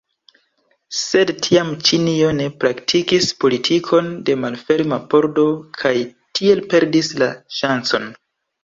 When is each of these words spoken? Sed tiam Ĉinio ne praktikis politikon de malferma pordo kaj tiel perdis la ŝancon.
Sed 0.99 1.31
tiam 1.47 1.69
Ĉinio 1.89 2.31
ne 2.39 2.47
praktikis 2.65 3.29
politikon 3.45 4.11
de 4.31 4.39
malferma 4.47 5.01
pordo 5.15 5.49
kaj 5.83 5.97
tiel 6.41 6.69
perdis 6.75 7.17
la 7.25 7.35
ŝancon. 7.63 8.15